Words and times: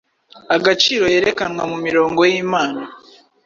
agaciro 0.55 1.03
Yerekanwa 1.13 1.63
mumirongo 1.71 2.21
yimana 2.31 2.81